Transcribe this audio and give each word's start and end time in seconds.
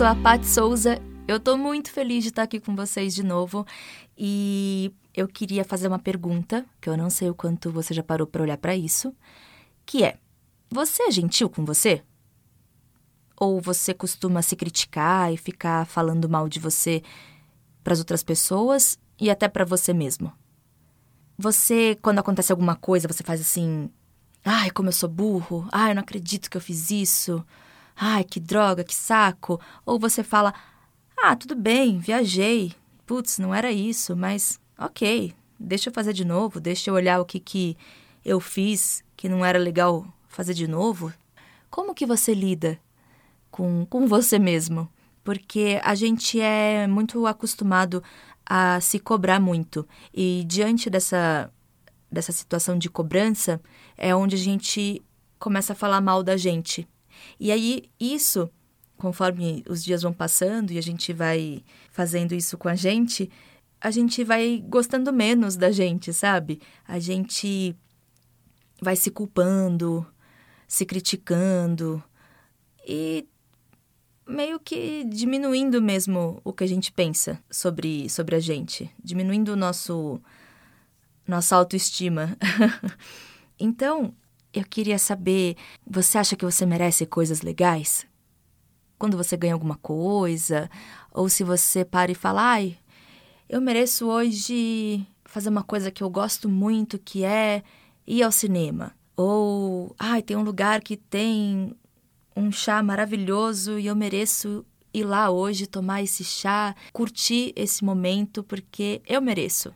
sou 0.00 0.06
a 0.06 0.14
Pat 0.14 0.42
Souza. 0.44 0.98
Eu 1.28 1.38
tô 1.38 1.58
muito 1.58 1.92
feliz 1.92 2.22
de 2.22 2.30
estar 2.30 2.44
aqui 2.44 2.58
com 2.58 2.74
vocês 2.74 3.14
de 3.14 3.22
novo 3.22 3.66
e 4.16 4.94
eu 5.14 5.28
queria 5.28 5.62
fazer 5.62 5.88
uma 5.88 5.98
pergunta, 5.98 6.64
que 6.80 6.88
eu 6.88 6.96
não 6.96 7.10
sei 7.10 7.28
o 7.28 7.34
quanto 7.34 7.70
você 7.70 7.92
já 7.92 8.02
parou 8.02 8.26
para 8.26 8.40
olhar 8.40 8.56
para 8.56 8.74
isso, 8.74 9.14
que 9.84 10.02
é: 10.02 10.16
você 10.70 11.02
é 11.02 11.10
gentil 11.10 11.50
com 11.50 11.66
você? 11.66 12.02
Ou 13.38 13.60
você 13.60 13.92
costuma 13.92 14.40
se 14.40 14.56
criticar 14.56 15.34
e 15.34 15.36
ficar 15.36 15.84
falando 15.84 16.30
mal 16.30 16.48
de 16.48 16.58
você 16.58 17.02
para 17.84 17.92
as 17.92 17.98
outras 17.98 18.22
pessoas 18.22 18.98
e 19.20 19.28
até 19.28 19.48
para 19.48 19.66
você 19.66 19.92
mesmo? 19.92 20.32
Você, 21.36 21.98
quando 22.00 22.20
acontece 22.20 22.50
alguma 22.50 22.74
coisa, 22.74 23.06
você 23.06 23.22
faz 23.22 23.38
assim: 23.38 23.90
"Ai, 24.42 24.70
como 24.70 24.88
eu 24.88 24.94
sou 24.94 25.10
burro. 25.10 25.68
Ai, 25.70 25.90
eu 25.90 25.94
não 25.94 26.02
acredito 26.02 26.48
que 26.48 26.56
eu 26.56 26.60
fiz 26.62 26.90
isso." 26.90 27.44
Ai, 28.02 28.24
que 28.24 28.40
droga, 28.40 28.82
que 28.82 28.94
saco. 28.94 29.60
Ou 29.84 29.98
você 29.98 30.22
fala: 30.22 30.54
Ah, 31.22 31.36
tudo 31.36 31.54
bem, 31.54 31.98
viajei. 31.98 32.72
Putz, 33.04 33.38
não 33.38 33.54
era 33.54 33.70
isso, 33.70 34.16
mas 34.16 34.58
ok, 34.78 35.34
deixa 35.58 35.90
eu 35.90 35.92
fazer 35.92 36.14
de 36.14 36.24
novo, 36.24 36.58
deixa 36.60 36.88
eu 36.88 36.94
olhar 36.94 37.20
o 37.20 37.26
que, 37.26 37.38
que 37.38 37.76
eu 38.24 38.40
fiz 38.40 39.04
que 39.16 39.28
não 39.28 39.44
era 39.44 39.58
legal 39.58 40.06
fazer 40.28 40.54
de 40.54 40.66
novo. 40.66 41.12
Como 41.68 41.94
que 41.94 42.06
você 42.06 42.32
lida 42.32 42.80
com, 43.50 43.84
com 43.84 44.06
você 44.06 44.38
mesmo? 44.38 44.88
Porque 45.22 45.78
a 45.84 45.94
gente 45.94 46.40
é 46.40 46.86
muito 46.86 47.26
acostumado 47.26 48.02
a 48.46 48.80
se 48.80 48.98
cobrar 48.98 49.38
muito. 49.38 49.86
E 50.14 50.42
diante 50.46 50.88
dessa, 50.88 51.52
dessa 52.10 52.32
situação 52.32 52.78
de 52.78 52.88
cobrança, 52.88 53.60
é 53.96 54.14
onde 54.14 54.36
a 54.36 54.38
gente 54.38 55.02
começa 55.38 55.74
a 55.74 55.76
falar 55.76 56.00
mal 56.00 56.22
da 56.22 56.36
gente. 56.38 56.88
E 57.38 57.50
aí, 57.50 57.84
isso, 57.98 58.50
conforme 58.96 59.64
os 59.68 59.82
dias 59.82 60.02
vão 60.02 60.12
passando 60.12 60.72
e 60.72 60.78
a 60.78 60.82
gente 60.82 61.12
vai 61.12 61.64
fazendo 61.90 62.34
isso 62.34 62.56
com 62.58 62.68
a 62.68 62.74
gente, 62.74 63.30
a 63.80 63.90
gente 63.90 64.22
vai 64.22 64.62
gostando 64.68 65.12
menos 65.12 65.56
da 65.56 65.70
gente, 65.70 66.12
sabe? 66.12 66.60
A 66.86 66.98
gente 66.98 67.74
vai 68.80 68.96
se 68.96 69.10
culpando, 69.10 70.06
se 70.68 70.84
criticando 70.84 72.02
e 72.86 73.26
meio 74.26 74.60
que 74.60 75.04
diminuindo 75.04 75.82
mesmo 75.82 76.40
o 76.44 76.52
que 76.52 76.62
a 76.62 76.66
gente 76.66 76.92
pensa 76.92 77.42
sobre, 77.50 78.08
sobre 78.08 78.36
a 78.36 78.40
gente, 78.40 78.90
diminuindo 79.02 79.52
o 79.52 79.56
nosso 79.56 80.20
nossa 81.26 81.56
autoestima. 81.56 82.36
então, 83.58 84.14
eu 84.52 84.64
queria 84.64 84.98
saber, 84.98 85.56
você 85.86 86.18
acha 86.18 86.36
que 86.36 86.44
você 86.44 86.66
merece 86.66 87.06
coisas 87.06 87.42
legais? 87.42 88.06
Quando 88.98 89.16
você 89.16 89.36
ganha 89.36 89.54
alguma 89.54 89.76
coisa, 89.76 90.70
ou 91.12 91.28
se 91.28 91.42
você 91.44 91.84
para 91.84 92.12
e 92.12 92.14
fala, 92.14 92.42
ai, 92.42 92.78
eu 93.48 93.60
mereço 93.60 94.06
hoje 94.06 95.06
fazer 95.24 95.48
uma 95.48 95.62
coisa 95.62 95.90
que 95.90 96.02
eu 96.02 96.10
gosto 96.10 96.48
muito, 96.48 96.98
que 96.98 97.24
é 97.24 97.62
ir 98.06 98.22
ao 98.22 98.32
cinema. 98.32 98.92
Ou, 99.16 99.94
ai, 99.98 100.22
tem 100.22 100.36
um 100.36 100.42
lugar 100.42 100.80
que 100.80 100.96
tem 100.96 101.74
um 102.34 102.50
chá 102.50 102.82
maravilhoso 102.82 103.78
e 103.78 103.86
eu 103.86 103.96
mereço 103.96 104.64
ir 104.92 105.04
lá 105.04 105.30
hoje 105.30 105.66
tomar 105.66 106.02
esse 106.02 106.24
chá, 106.24 106.74
curtir 106.92 107.52
esse 107.54 107.84
momento 107.84 108.42
porque 108.42 109.00
eu 109.06 109.20
mereço. 109.20 109.72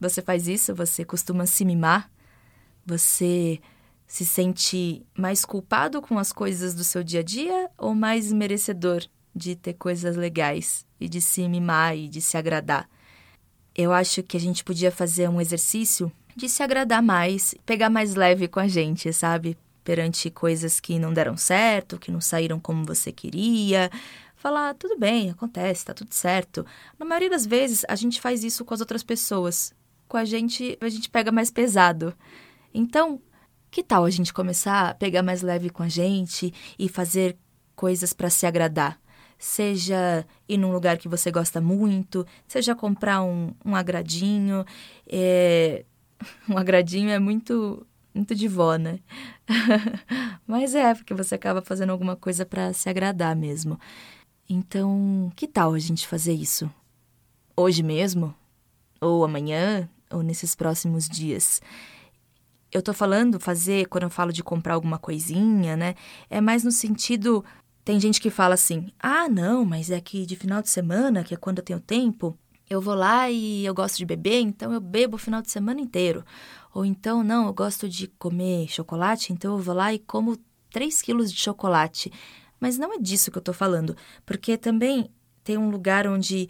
Você 0.00 0.20
faz 0.20 0.48
isso? 0.48 0.74
Você 0.74 1.04
costuma 1.04 1.46
se 1.46 1.64
mimar? 1.64 2.10
Você 2.84 3.60
se 4.12 4.26
sente 4.26 5.06
mais 5.16 5.42
culpado 5.42 6.02
com 6.02 6.18
as 6.18 6.34
coisas 6.34 6.74
do 6.74 6.84
seu 6.84 7.02
dia 7.02 7.20
a 7.20 7.22
dia 7.22 7.70
ou 7.78 7.94
mais 7.94 8.30
merecedor 8.30 9.02
de 9.34 9.56
ter 9.56 9.72
coisas 9.72 10.16
legais 10.16 10.84
e 11.00 11.08
de 11.08 11.18
se 11.18 11.48
mimar 11.48 11.96
e 11.96 12.08
de 12.08 12.20
se 12.20 12.36
agradar? 12.36 12.86
Eu 13.74 13.90
acho 13.90 14.22
que 14.22 14.36
a 14.36 14.40
gente 14.40 14.62
podia 14.62 14.92
fazer 14.92 15.30
um 15.30 15.40
exercício 15.40 16.12
de 16.36 16.46
se 16.46 16.62
agradar 16.62 17.02
mais, 17.02 17.54
pegar 17.64 17.88
mais 17.88 18.14
leve 18.14 18.48
com 18.48 18.60
a 18.60 18.68
gente, 18.68 19.10
sabe? 19.14 19.56
Perante 19.82 20.28
coisas 20.28 20.78
que 20.78 20.98
não 20.98 21.14
deram 21.14 21.38
certo, 21.38 21.98
que 21.98 22.12
não 22.12 22.20
saíram 22.20 22.60
como 22.60 22.84
você 22.84 23.10
queria. 23.12 23.90
Falar, 24.36 24.74
tudo 24.74 24.98
bem, 24.98 25.30
acontece, 25.30 25.86
tá 25.86 25.94
tudo 25.94 26.12
certo. 26.12 26.66
Na 26.98 27.06
maioria 27.06 27.30
das 27.30 27.46
vezes, 27.46 27.82
a 27.88 27.96
gente 27.96 28.20
faz 28.20 28.44
isso 28.44 28.62
com 28.62 28.74
as 28.74 28.80
outras 28.80 29.02
pessoas. 29.02 29.72
Com 30.06 30.18
a 30.18 30.24
gente, 30.26 30.76
a 30.82 30.88
gente 30.90 31.08
pega 31.08 31.32
mais 31.32 31.50
pesado. 31.50 32.14
Então, 32.74 33.18
que 33.72 33.82
tal 33.82 34.04
a 34.04 34.10
gente 34.10 34.34
começar 34.34 34.90
a 34.90 34.94
pegar 34.94 35.22
mais 35.22 35.40
leve 35.40 35.70
com 35.70 35.82
a 35.82 35.88
gente 35.88 36.52
e 36.78 36.90
fazer 36.90 37.38
coisas 37.74 38.12
para 38.12 38.28
se 38.28 38.44
agradar? 38.44 39.00
Seja 39.38 40.26
ir 40.46 40.58
num 40.58 40.70
lugar 40.70 40.98
que 40.98 41.08
você 41.08 41.30
gosta 41.30 41.58
muito, 41.58 42.24
seja 42.46 42.74
comprar 42.76 43.22
um, 43.22 43.52
um 43.64 43.74
agradinho. 43.74 44.64
É... 45.08 45.84
Um 46.48 46.56
agradinho 46.56 47.10
é 47.10 47.18
muito, 47.18 47.84
muito 48.14 48.32
de 48.32 48.46
vó, 48.46 48.76
né? 48.76 49.00
Mas 50.46 50.72
é, 50.72 50.94
porque 50.94 51.12
você 51.12 51.34
acaba 51.34 51.60
fazendo 51.60 51.90
alguma 51.90 52.14
coisa 52.14 52.46
para 52.46 52.72
se 52.72 52.88
agradar 52.88 53.34
mesmo. 53.34 53.80
Então, 54.48 55.32
que 55.34 55.48
tal 55.48 55.74
a 55.74 55.78
gente 55.80 56.06
fazer 56.06 56.32
isso? 56.32 56.70
Hoje 57.56 57.82
mesmo? 57.82 58.32
Ou 59.00 59.24
amanhã? 59.24 59.88
Ou 60.12 60.22
nesses 60.22 60.54
próximos 60.54 61.08
dias? 61.08 61.60
Eu 62.72 62.82
tô 62.82 62.94
falando 62.94 63.38
fazer, 63.38 63.86
quando 63.86 64.04
eu 64.04 64.10
falo 64.10 64.32
de 64.32 64.42
comprar 64.42 64.74
alguma 64.74 64.98
coisinha, 64.98 65.76
né? 65.76 65.94
É 66.30 66.40
mais 66.40 66.64
no 66.64 66.72
sentido. 66.72 67.44
Tem 67.84 68.00
gente 68.00 68.20
que 68.20 68.30
fala 68.30 68.54
assim: 68.54 68.90
ah, 68.98 69.28
não, 69.28 69.64
mas 69.64 69.90
é 69.90 70.00
que 70.00 70.24
de 70.24 70.34
final 70.36 70.62
de 70.62 70.70
semana, 70.70 71.22
que 71.22 71.34
é 71.34 71.36
quando 71.36 71.58
eu 71.58 71.64
tenho 71.64 71.80
tempo, 71.80 72.36
eu 72.70 72.80
vou 72.80 72.94
lá 72.94 73.30
e 73.30 73.64
eu 73.64 73.74
gosto 73.74 73.98
de 73.98 74.06
beber, 74.06 74.40
então 74.40 74.72
eu 74.72 74.80
bebo 74.80 75.16
o 75.16 75.18
final 75.18 75.42
de 75.42 75.50
semana 75.50 75.80
inteiro. 75.80 76.24
Ou 76.74 76.84
então, 76.86 77.22
não, 77.22 77.46
eu 77.46 77.52
gosto 77.52 77.88
de 77.88 78.06
comer 78.18 78.66
chocolate, 78.68 79.32
então 79.32 79.52
eu 79.52 79.58
vou 79.58 79.74
lá 79.74 79.92
e 79.92 79.98
como 79.98 80.38
3 80.70 81.02
quilos 81.02 81.30
de 81.30 81.38
chocolate. 81.38 82.10
Mas 82.58 82.78
não 82.78 82.94
é 82.94 82.98
disso 82.98 83.30
que 83.30 83.36
eu 83.36 83.42
tô 83.42 83.52
falando, 83.52 83.94
porque 84.24 84.56
também 84.56 85.10
tem 85.44 85.58
um 85.58 85.68
lugar 85.68 86.06
onde 86.06 86.48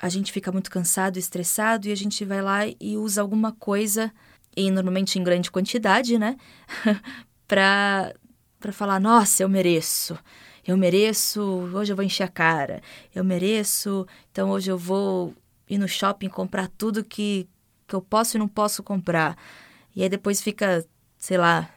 a 0.00 0.08
gente 0.08 0.32
fica 0.32 0.52
muito 0.52 0.70
cansado, 0.70 1.18
estressado 1.18 1.88
e 1.88 1.92
a 1.92 1.96
gente 1.96 2.24
vai 2.24 2.40
lá 2.40 2.60
e 2.80 2.96
usa 2.96 3.20
alguma 3.20 3.52
coisa 3.52 4.12
e 4.56 4.70
normalmente 4.70 5.18
em 5.18 5.24
grande 5.24 5.50
quantidade, 5.50 6.18
né? 6.18 6.36
pra, 7.46 8.14
pra 8.58 8.72
falar, 8.72 9.00
nossa, 9.00 9.42
eu 9.42 9.48
mereço. 9.48 10.18
Eu 10.66 10.76
mereço, 10.76 11.40
hoje 11.40 11.92
eu 11.92 11.96
vou 11.96 12.04
encher 12.04 12.24
a 12.24 12.28
cara. 12.28 12.82
Eu 13.14 13.24
mereço, 13.24 14.06
então 14.30 14.50
hoje 14.50 14.70
eu 14.70 14.76
vou 14.76 15.34
ir 15.68 15.78
no 15.78 15.88
shopping 15.88 16.28
comprar 16.28 16.68
tudo 16.68 17.04
que, 17.04 17.48
que 17.86 17.94
eu 17.94 18.02
posso 18.02 18.36
e 18.36 18.38
não 18.38 18.48
posso 18.48 18.82
comprar. 18.82 19.36
E 19.94 20.02
aí 20.02 20.08
depois 20.08 20.42
fica, 20.42 20.86
sei 21.16 21.38
lá, 21.38 21.70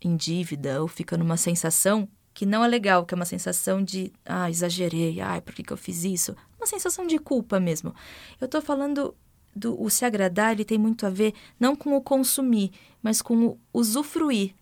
em 0.00 0.16
dívida 0.16 0.80
ou 0.80 0.88
fica 0.88 1.16
numa 1.16 1.36
sensação 1.36 2.08
que 2.32 2.44
não 2.44 2.62
é 2.62 2.68
legal, 2.68 3.06
que 3.06 3.14
é 3.14 3.16
uma 3.16 3.24
sensação 3.24 3.82
de, 3.82 4.12
ah, 4.24 4.50
exagerei, 4.50 5.20
ai, 5.20 5.40
por 5.40 5.54
que, 5.54 5.62
que 5.62 5.72
eu 5.72 5.76
fiz 5.76 6.04
isso? 6.04 6.36
Uma 6.58 6.66
sensação 6.66 7.06
de 7.06 7.18
culpa 7.18 7.58
mesmo. 7.58 7.94
Eu 8.38 8.46
tô 8.46 8.60
falando 8.60 9.16
do 9.56 9.82
o 9.82 9.88
se 9.88 10.04
agradar, 10.04 10.52
ele 10.52 10.64
tem 10.64 10.76
muito 10.76 11.06
a 11.06 11.10
ver 11.10 11.32
não 11.58 11.74
com 11.74 11.96
o 11.96 12.00
consumir, 12.00 12.70
mas 13.02 13.22
com 13.22 13.46
o 13.46 13.58
usufruir. 13.72 14.54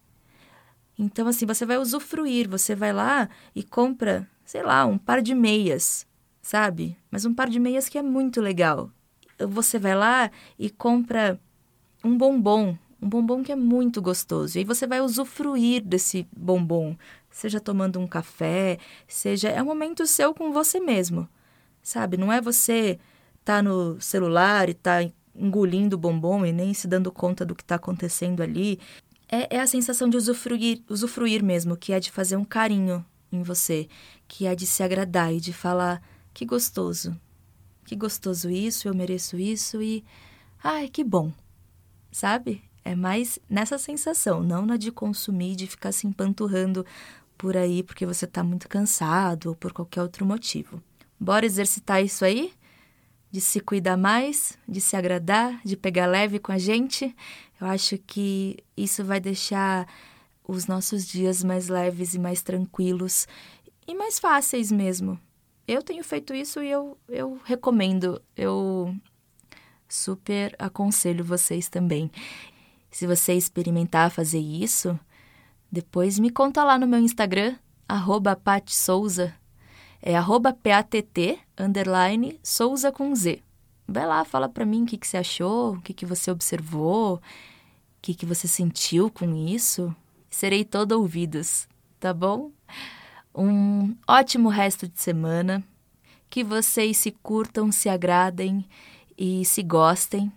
Então, 0.97 1.27
assim, 1.27 1.45
você 1.45 1.67
vai 1.67 1.77
usufruir, 1.77 2.49
você 2.49 2.75
vai 2.75 2.93
lá 2.93 3.29
e 3.55 3.65
compra, 3.65 4.29
sei 4.45 4.63
lá, 4.63 4.87
um 4.87 4.97
par 4.97 5.21
de 5.21 5.35
meias, 5.35 6.07
sabe? 6.41 6.97
Mas 7.11 7.25
um 7.25 7.35
par 7.35 7.51
de 7.51 7.59
meias 7.59 7.89
que 7.89 7.99
é 7.99 8.03
muito 8.03 8.41
legal. 8.41 8.91
Você 9.39 9.77
vai 9.77 9.97
lá 9.97 10.31
e 10.57 10.71
compra 10.71 11.41
um 12.05 12.17
bombom, 12.17 12.79
um 13.03 13.09
bombom 13.09 13.43
que 13.43 13.51
é 13.51 13.57
muito 13.57 14.01
gostoso. 14.01 14.57
E 14.57 14.61
aí 14.61 14.65
você 14.65 14.87
vai 14.87 15.01
usufruir 15.01 15.83
desse 15.83 16.29
bombom, 16.37 16.97
seja 17.29 17.59
tomando 17.59 17.99
um 17.99 18.07
café, 18.07 18.79
seja. 19.09 19.49
É 19.49 19.61
um 19.61 19.67
momento 19.67 20.07
seu 20.07 20.33
com 20.33 20.53
você 20.53 20.79
mesmo, 20.79 21.29
sabe? 21.83 22.17
Não 22.17 22.33
é 22.33 22.41
você 22.41 23.01
tá 23.45 23.63
no 23.63 24.01
celular 24.01 24.69
e 24.69 24.75
tá 24.75 24.99
engolindo 25.35 25.99
bombom 25.99 26.45
e 26.47 26.53
nem 26.53 26.73
se 26.73 26.87
dando 26.87 27.13
conta 27.13 27.45
do 27.45 27.55
que 27.55 27.63
está 27.63 27.75
acontecendo 27.75 28.43
ali. 28.43 28.79
É, 29.29 29.57
é, 29.57 29.61
a 29.61 29.67
sensação 29.67 30.09
de 30.09 30.17
usufruir, 30.17 30.83
usufruir 30.89 31.43
mesmo, 31.43 31.77
que 31.77 31.93
é 31.93 32.01
de 32.01 32.11
fazer 32.11 32.37
um 32.37 32.45
carinho 32.45 33.05
em 33.33 33.43
você, 33.43 33.89
que 34.29 34.47
é 34.47 34.55
de 34.55 34.67
se 34.67 34.83
agradar 34.83 35.33
e 35.33 35.41
de 35.41 35.53
falar 35.53 36.01
que 36.33 36.45
gostoso, 36.45 37.19
que 37.85 37.97
gostoso 37.97 38.51
isso, 38.51 38.89
eu 38.89 38.95
mereço 38.95 39.37
isso 39.37 39.83
e 39.83 40.05
ai, 40.63 40.89
que 40.89 41.03
bom, 41.03 41.33
sabe? 42.13 42.63
É 42.85 42.95
mais 42.95 43.39
nessa 43.49 43.79
sensação, 43.79 44.43
não 44.43 44.65
na 44.65 44.77
de 44.77 44.93
consumir, 44.93 45.57
de 45.57 45.67
ficar 45.67 45.91
se 45.91 46.07
empanturrando 46.07 46.85
por 47.37 47.57
aí 47.57 47.83
porque 47.83 48.07
você 48.07 48.25
está 48.25 48.43
muito 48.45 48.69
cansado 48.69 49.49
ou 49.49 49.57
por 49.57 49.73
qualquer 49.73 50.03
outro 50.03 50.25
motivo. 50.25 50.83
Bora 51.19 51.47
exercitar 51.47 52.03
isso 52.03 52.25
aí? 52.25 52.53
De 53.35 53.41
se 53.41 53.59
cuidar 53.59 53.97
mais, 53.97 54.57
de 54.69 54.81
se 54.81 54.95
agradar, 54.95 55.61
de 55.65 55.77
pegar 55.77 56.07
leve 56.07 56.39
com 56.39 56.53
a 56.53 56.57
gente. 56.57 57.13
Eu 57.61 57.67
acho 57.67 57.99
que 57.99 58.59
isso 58.77 59.03
vai 59.03 59.19
deixar 59.19 59.89
os 60.47 60.69
nossos 60.69 61.05
dias 61.05 61.43
mais 61.43 61.67
leves 61.67 62.15
e 62.15 62.19
mais 62.21 62.43
tranquilos 62.43 63.27
e 63.89 63.95
mais 63.97 64.21
fáceis 64.21 64.71
mesmo. 64.71 65.19
eu 65.67 65.83
tenho 65.83 66.05
feito 66.05 66.33
isso 66.33 66.63
e 66.63 66.71
eu, 66.71 66.97
eu 67.09 67.41
recomendo, 67.45 68.23
eu 68.37 68.95
super 69.89 70.55
aconselho 70.57 71.25
vocês 71.25 71.69
também. 71.69 72.13
Se 72.89 73.05
você 73.05 73.33
experimentar 73.35 74.13
fazer 74.13 74.39
isso, 74.39 74.97
depois 75.73 76.21
me 76.21 76.31
conta 76.31 76.63
lá 76.63 76.79
no 76.79 76.87
meu 76.87 77.01
Instagram, 77.01 77.57
arroba 77.89 78.41
é 80.01 80.17
arroba 80.17 80.53
P-A-T-T, 80.53 81.44
underline, 81.59 82.39
Souza 82.43 82.91
com 82.91 83.15
Z. 83.15 83.43
Vai 83.87 84.07
lá, 84.07 84.25
fala 84.25 84.49
pra 84.49 84.65
mim 84.65 84.83
o 84.83 84.87
que, 84.87 84.97
que 84.97 85.07
você 85.07 85.19
achou, 85.19 85.75
o 85.75 85.81
que, 85.81 85.93
que 85.93 86.07
você 86.07 86.31
observou, 86.31 87.17
o 87.17 87.21
que, 88.01 88.15
que 88.15 88.27
você 88.27 88.49
sentiu 88.49 89.11
com 89.11 89.35
isso. 89.35 89.95
Serei 90.31 90.65
todo 90.65 90.93
ouvidos, 90.93 91.69
tá 92.01 92.13
bom? 92.13 92.51
Um 93.35 93.95
ótimo 94.07 94.49
resto 94.49 94.89
de 94.89 95.01
semana. 95.01 95.63
Que 96.31 96.43
vocês 96.43 96.97
se 96.97 97.13
curtam, 97.13 97.71
se 97.71 97.89
agradem 97.89 98.67
e 99.17 99.45
se 99.45 99.63
gostem, 99.63 100.33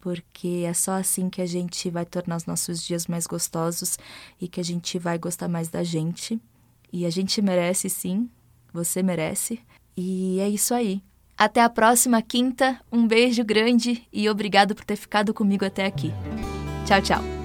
porque 0.00 0.64
é 0.66 0.74
só 0.74 0.92
assim 0.92 1.30
que 1.30 1.40
a 1.40 1.46
gente 1.46 1.90
vai 1.90 2.04
tornar 2.04 2.36
os 2.36 2.46
nossos 2.46 2.82
dias 2.82 3.06
mais 3.06 3.26
gostosos 3.26 3.98
e 4.40 4.48
que 4.48 4.60
a 4.60 4.64
gente 4.64 4.98
vai 4.98 5.18
gostar 5.18 5.46
mais 5.46 5.68
da 5.68 5.84
gente. 5.84 6.40
E 6.92 7.04
a 7.06 7.10
gente 7.10 7.40
merece 7.42 7.88
sim, 7.88 8.28
você 8.72 9.02
merece. 9.02 9.60
E 10.00 10.38
é 10.38 10.48
isso 10.48 10.72
aí. 10.74 11.02
Até 11.36 11.60
a 11.60 11.68
próxima 11.68 12.22
quinta, 12.22 12.78
um 12.90 13.04
beijo 13.04 13.44
grande 13.44 14.06
e 14.12 14.28
obrigado 14.30 14.72
por 14.72 14.84
ter 14.84 14.94
ficado 14.94 15.34
comigo 15.34 15.64
até 15.64 15.86
aqui. 15.86 16.12
Tchau, 16.86 17.02
tchau. 17.02 17.38